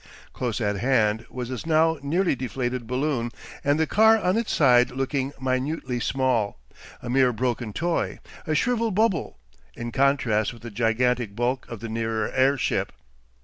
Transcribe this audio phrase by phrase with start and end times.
[0.33, 3.29] Close at hand was his now nearly deflated balloon
[3.63, 6.57] and the car on its side looking minutely small,
[7.03, 8.17] a mere broken toy,
[8.47, 9.37] a shrivelled bubble,
[9.75, 12.91] in contrast with the gigantic bulk of the nearer airship.